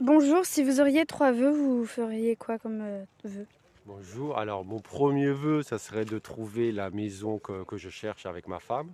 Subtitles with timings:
[0.00, 3.46] Bonjour, si vous auriez trois vœux, vous feriez quoi comme euh, vœu
[3.84, 8.24] Bonjour, alors mon premier vœu, ça serait de trouver la maison que, que je cherche
[8.24, 8.90] avec ma femme.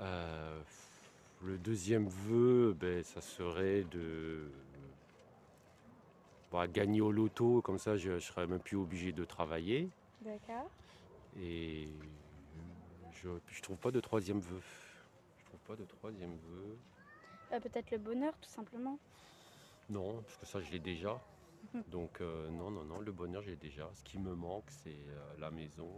[0.00, 0.60] Euh,
[1.42, 4.50] le deuxième vœu, ben, ça serait de
[6.52, 9.88] bah, gagner au loto, comme ça je ne serais même plus obligé de travailler.
[10.20, 10.68] D'accord.
[11.40, 11.88] Et
[13.14, 14.60] je ne trouve pas de troisième vœu.
[15.38, 16.76] Je trouve pas de troisième vœu.
[17.52, 18.98] Euh, Peut-être le bonheur, tout simplement.
[19.90, 21.20] Non, parce que ça je l'ai déjà.
[21.90, 23.88] Donc euh, non, non, non, le bonheur j'ai déjà.
[23.94, 25.90] Ce qui me manque, c'est euh, la maison,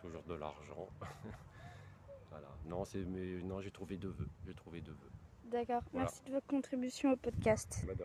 [0.00, 0.88] toujours de l'argent.
[2.30, 2.48] voilà.
[2.66, 4.28] Non, c'est mais non, j'ai trouvé deux vœux.
[4.46, 5.10] J'ai trouvé deux vœux.
[5.44, 5.82] D'accord.
[5.92, 6.06] Voilà.
[6.06, 7.84] Merci de votre contribution au podcast.
[7.86, 8.04] Bah.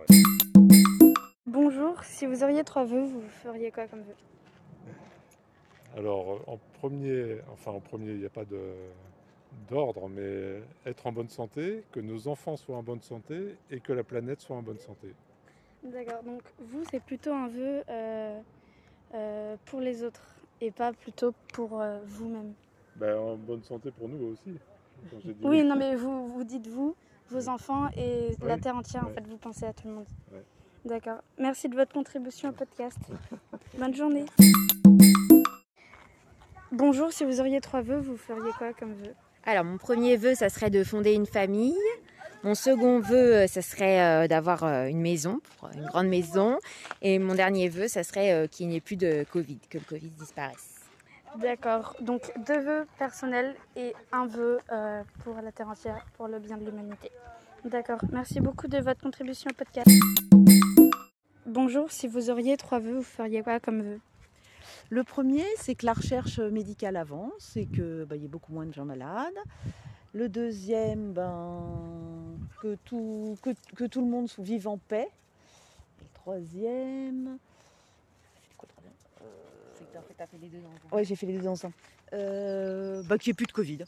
[1.46, 4.16] Bonjour, si vous auriez trois vœux, vous feriez quoi comme vœu
[5.96, 8.74] Alors, en premier, enfin en premier, il n'y a pas de-
[9.70, 13.94] d'ordre, mais être en bonne santé, que nos enfants soient en bonne santé et que
[13.94, 15.14] la planète soit en bonne santé.
[15.84, 16.24] D'accord.
[16.24, 18.40] Donc vous, c'est plutôt un vœu euh,
[19.13, 22.54] euh, pour les autres et pas plutôt pour euh, vous-même.
[22.96, 24.58] Ben, en bonne santé pour nous aussi.
[25.12, 26.96] quand j'ai dit Oui, non, mais vous, vous dites vous,
[27.30, 27.49] vos Oui.
[27.49, 29.05] enfants et la terre entière.
[29.05, 30.08] En fait, vous pensez à tout le monde.
[30.84, 31.21] D'accord.
[31.38, 32.98] Merci de votre contribution au podcast.
[33.77, 34.26] Bonne journée.
[36.71, 39.14] Bonjour, si vous auriez trois vœux, vous feriez quoi comme vœu?
[39.49, 41.73] Alors, mon premier vœu, ça serait de fonder une famille.
[42.43, 45.40] Mon second vœu, euh, ça serait euh, d'avoir euh, une maison,
[45.73, 46.59] une grande maison.
[47.01, 50.09] Et mon dernier vœu, ça serait qu'il n'y ait plus de Covid, que le Covid
[50.09, 50.81] disparaisse.
[51.37, 51.95] D'accord.
[52.01, 54.59] Donc deux vœux personnels et un vœu
[55.23, 57.09] pour la terre entière, pour le bien de l'humanité.
[57.63, 57.99] D'accord.
[58.12, 59.90] Merci beaucoup de votre contribution au podcast.
[61.45, 63.99] Bonjour, si vous auriez trois vœux, vous feriez quoi comme vœu?
[64.90, 68.74] Le premier, c'est que la recherche médicale avance et qu'il y ait beaucoup moins de
[68.74, 69.38] gens malades.
[70.14, 75.08] Le deuxième, ben, que, tout, que, que tout le monde vive en paix.
[76.00, 77.38] Et le troisième.
[78.58, 78.94] Quoi le troisième?
[80.92, 81.74] Oui, j'ai fait les deux ensemble.
[82.14, 83.80] Euh, bah, qu'il n'y ait plus de Covid.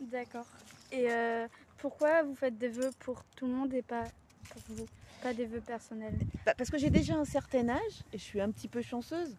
[0.00, 0.46] D'accord.
[0.90, 1.46] Et euh,
[1.78, 4.04] pourquoi vous faites des vœux pour tout le monde et pas
[4.50, 4.86] pour vous?
[5.22, 6.18] Pas des vœux personnels?
[6.44, 9.34] Bah, parce que j'ai déjà un certain âge et je suis un petit peu chanceuse.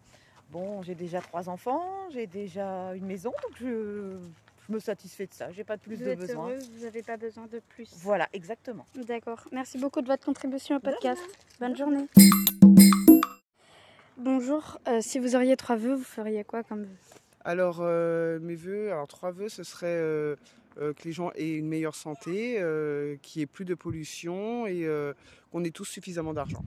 [0.50, 4.16] Bon, j'ai déjà trois enfants, j'ai déjà une maison, donc je,
[4.66, 5.50] je me satisfais de ça.
[5.52, 6.48] J'ai pas de plus Vous de êtes besoin.
[6.48, 7.90] heureux, vous n'avez pas besoin de plus.
[7.98, 8.86] Voilà, exactement.
[9.06, 9.44] D'accord.
[9.52, 11.20] Merci beaucoup de votre contribution au podcast.
[11.60, 12.06] Bonne journée.
[14.16, 16.96] Bonjour, euh, si vous auriez trois vœux, vous feriez quoi comme vœu
[17.44, 20.34] Alors, euh, mes vœux, alors trois vœux, ce serait euh,
[20.80, 24.66] euh, que les gens aient une meilleure santé, euh, qu'il n'y ait plus de pollution
[24.66, 25.12] et euh,
[25.52, 26.64] qu'on ait tous suffisamment d'argent.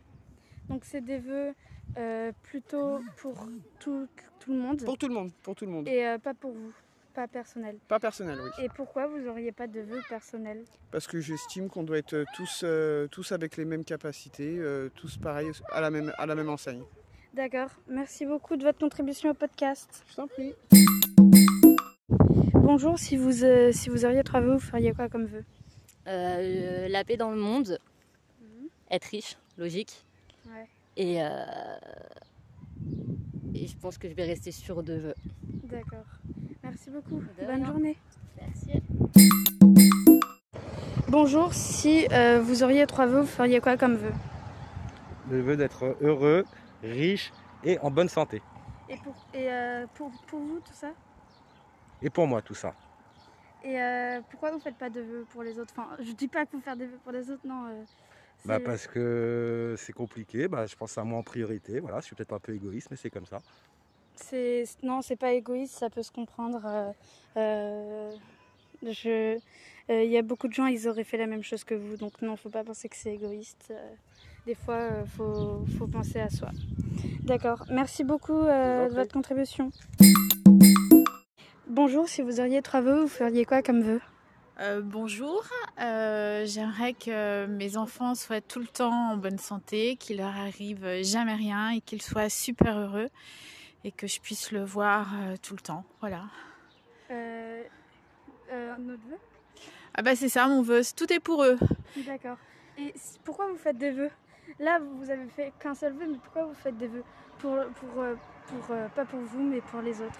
[0.72, 1.54] Donc c'est des vœux
[1.98, 3.46] euh, plutôt pour
[3.80, 4.08] tout,
[4.40, 5.88] tout le monde Pour tout le monde, pour tout le monde.
[5.90, 6.72] et euh, pas pour vous,
[7.14, 7.78] pas personnel.
[7.90, 8.64] Pas personnel, oui.
[8.64, 10.64] Et pourquoi vous n'auriez pas de vœux personnels?
[10.92, 15.18] Parce que j'estime qu'on doit être tous, euh, tous avec les mêmes capacités, euh, tous
[15.18, 16.84] pareils à la même, à la même enseigne.
[17.34, 17.70] D'accord.
[17.90, 20.06] Merci beaucoup de votre contribution au podcast.
[20.10, 20.54] Je t'en prie.
[22.54, 25.44] Bonjour, si vous, euh, si vous auriez trois vœux, vous feriez quoi comme vœu
[26.08, 27.78] Euh, la paix dans le monde,
[28.42, 28.68] Mhm.
[28.90, 30.04] être riche, logique.
[30.98, 31.28] Et, euh,
[33.54, 35.16] et je pense que je vais rester sur deux vœux.
[35.64, 36.06] D'accord.
[36.64, 37.20] Merci beaucoup.
[37.20, 37.66] De Bonne rien.
[37.66, 37.98] journée.
[38.40, 38.82] Merci.
[41.08, 44.12] Bonjour, si euh, vous auriez trois vœux, vous feriez quoi comme vœu
[45.30, 46.46] Le vœu d'être heureux,
[46.84, 47.32] riche
[47.64, 48.42] et en bonne santé.
[48.90, 50.92] Et, pour, et euh, pour, pour vous, tout ça?
[52.02, 52.74] Et pour moi, tout ça.
[53.64, 55.74] Et euh, pourquoi vous faites pas de vœux pour les autres?
[55.78, 57.86] Enfin, je dis pas que vous faire des vœux pour les autres, non.
[58.46, 61.80] Bah c'est- parce que c'est compliqué, bah, je pense à moi en priorité.
[61.80, 63.40] Voilà, je suis peut-être un peu égoïste, mais c'est comme ça.
[64.16, 66.62] c'est non, c'est pas égoïste, ça peut se comprendre.
[66.66, 66.92] euh,
[67.38, 68.12] euh,
[68.84, 69.38] je,
[69.90, 71.98] euh, il y a beaucoup de gens, ils auraient fait la même chose que vous,
[71.98, 73.74] donc non, faut pas penser que c'est égoïste.
[74.48, 76.50] des fois, euh, faut, faut penser à soi.
[77.26, 77.64] D'accord.
[77.70, 79.72] Merci beaucoup de votre contribution.
[81.68, 84.02] Bonjour, si vous auriez trois vœux, vous feriez quoi comme vœu?
[84.62, 85.44] Euh, bonjour,
[85.80, 91.02] Euh, j'aimerais que mes enfants soient tout le temps en bonne santé, qu'il leur arrive
[91.02, 93.10] jamais rien et qu'ils soient super heureux
[93.84, 95.84] et que je puisse le voir euh, tout le temps.
[96.00, 96.26] Voilà.
[97.10, 99.18] Un autre vœu?
[99.96, 101.58] Ah bah c'est ça mon vœu, tout est pour eux.
[102.06, 102.38] D'accord.
[102.78, 102.94] Et
[103.24, 104.12] pourquoi vous faites des vœux?
[104.60, 107.04] Là, vous avez fait qu'un seul vœu, mais pourquoi vous faites des vœux?
[107.40, 107.90] Pour, pour,
[108.48, 110.20] pour, Pas pour vous, mais pour les autres.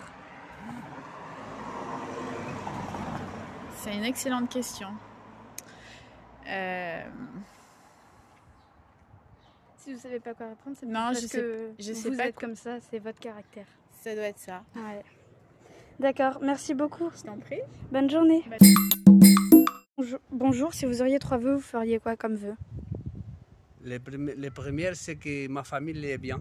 [3.84, 4.90] C'est une excellente question.
[6.48, 7.04] Euh,
[9.78, 12.16] Si vous savez pas quoi répondre, c'est Non, parce je sais- que je vous sais
[12.16, 13.66] pas êtes quoi- comme ça, c'est votre caractère.
[14.00, 14.64] ça doit être ça.
[14.76, 15.02] Ouais.
[16.00, 17.10] D'accord, merci beaucoup.
[17.16, 17.62] Je t'en prie.
[17.92, 18.44] Bonne journée.
[18.48, 19.68] Bonne-
[19.98, 22.54] Bonjour, bonjour, si vous auriez trois vœux, vous feriez quoi comme vœu?
[23.84, 26.40] Les, premi- les premières, c'est que ma famille est bien,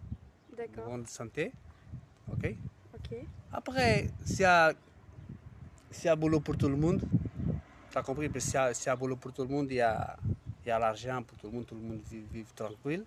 [0.57, 0.87] D'accord.
[0.91, 1.53] bonne santé.
[2.33, 2.55] Ok.
[2.95, 3.17] Ok.
[3.53, 4.09] Après,
[4.39, 4.45] y
[6.09, 7.03] a boulot pour tout le monde,
[7.91, 9.49] tu as compris, parce que s'il y a- s'il y a boulot pour tout le
[9.49, 10.17] monde, il y a,
[10.65, 13.05] il y a l'argent pour tout le monde, tout le monde vit, vit tranquille.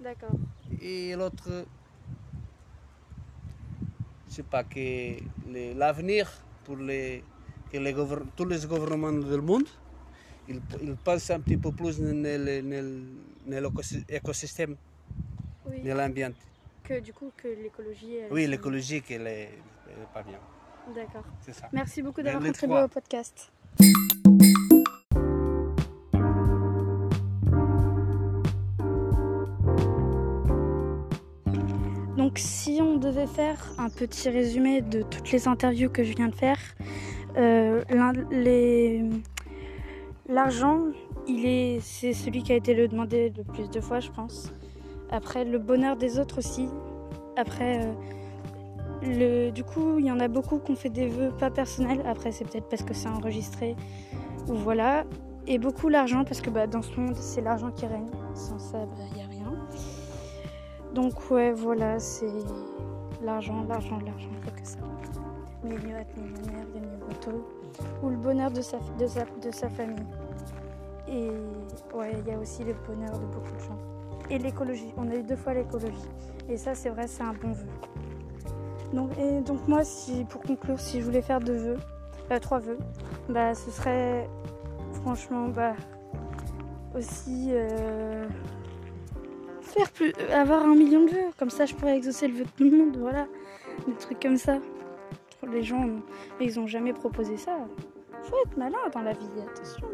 [0.00, 0.30] D'accord.
[0.80, 1.66] Et l'autre,
[4.28, 5.16] je sais pas, que
[5.76, 6.30] l'avenir
[6.64, 7.22] pour les,
[7.70, 7.94] que les
[8.36, 9.68] tous les gouvernements du monde,
[10.48, 12.12] ils, ils pensent un petit peu plus dans
[14.08, 14.76] l'écosystème,
[15.66, 15.82] Oui.
[15.82, 16.34] dans l'ambiance.
[16.82, 18.16] Que du coup, que l'écologie.
[18.30, 19.50] Oui, l'écologie, elle est,
[19.86, 20.38] elle est pas bien.
[20.94, 21.24] D'accord.
[21.40, 21.68] C'est ça.
[21.72, 23.50] Merci beaucoup d'avoir contribué au podcast.
[32.16, 36.28] Donc si on devait faire un petit résumé de toutes les interviews que je viens
[36.28, 36.58] de faire,
[37.36, 37.82] euh,
[40.28, 40.80] l'argent,
[41.28, 44.52] est, c'est celui qui a été le demandé le plus de fois, je pense.
[45.10, 46.68] Après, le bonheur des autres aussi.
[47.36, 47.92] Après, euh,
[49.52, 52.02] du coup, il y en a beaucoup qui ont fait des vœux pas personnels.
[52.06, 53.76] Après, c'est peut-être parce que c'est enregistré
[54.48, 55.04] ou voilà.
[55.46, 58.08] Et beaucoup l'argent parce que bah, dans ce monde, c'est l'argent qui règne.
[58.34, 58.78] Sans ça,
[59.10, 59.52] il n'y a rien.
[60.94, 62.30] Donc ouais, voilà, c'est
[63.22, 64.78] l'argent, l'argent, l'argent, il que ça.
[65.62, 67.46] Millionnaire, être millionnaire, gagner au loto.
[68.02, 70.06] Ou le bonheur de sa, de sa, de sa famille.
[71.08, 71.30] Et
[71.94, 73.78] ouais, il y a aussi le bonheur de beaucoup de gens.
[74.30, 76.08] Et l'écologie, on a eu deux fois l'écologie.
[76.48, 77.66] Et ça, c'est vrai, c'est un bon vœu.
[78.94, 81.76] Donc, et donc moi, si, pour conclure, si je voulais faire deux vœux,
[82.30, 82.78] euh, trois vœux,
[83.28, 84.28] bah, ce serait
[85.02, 85.74] franchement bah,
[86.96, 88.28] aussi euh,
[89.62, 91.30] faire plus, euh, avoir un million de vœux.
[91.36, 92.96] Comme ça, je pourrais exaucer le vœu de tout le monde.
[92.96, 93.26] Voilà,
[93.88, 94.58] des trucs comme ça.
[95.50, 95.86] Les gens,
[96.40, 97.52] ils ont jamais proposé ça.
[98.22, 99.88] Faut être malin dans la vie, attention.